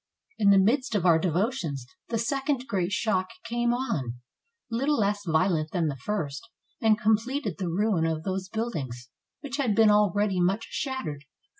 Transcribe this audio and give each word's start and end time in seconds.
In 0.39 0.49
the 0.49 0.57
midst 0.57 0.95
of 0.95 1.05
our 1.05 1.19
devotions, 1.19 1.85
the 2.09 2.17
second 2.17 2.65
great 2.67 2.91
shock 2.91 3.29
came 3.45 3.71
on, 3.71 4.15
little 4.71 4.97
less 4.97 5.19
violent 5.27 5.69
than 5.73 5.89
the 5.89 5.95
first, 5.95 6.41
and 6.81 6.99
completed 6.99 7.57
the 7.59 7.69
ruin 7.69 8.07
of 8.07 8.23
those 8.23 8.49
buildings 8.49 9.11
which 9.41 9.57
had 9.57 9.75
been 9.75 9.91
already 9.91 10.39
much 10.41 10.65
shat 10.71 11.05
tered. 11.05 11.19